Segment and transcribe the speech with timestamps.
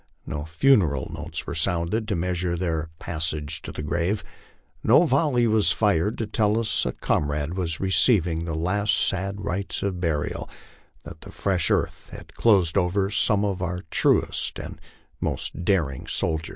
[0.25, 4.23] No funeral note sounded to measure their pas sage to the grave.
[4.83, 9.83] No volley was fired to tell us a comrade was receiving t last sad rites
[9.83, 10.49] of burial,
[11.03, 14.81] that the fresh earth had closed over some of our truest and
[15.19, 16.49] most daring soldiers.